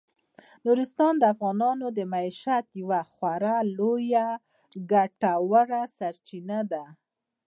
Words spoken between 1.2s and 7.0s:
افغانانو د معیشت یوه خورا لویه او ګټوره سرچینه ده.